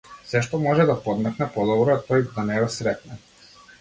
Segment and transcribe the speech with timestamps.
[0.29, 3.21] Сешто може да подметне подобро е тој да не ве сретне.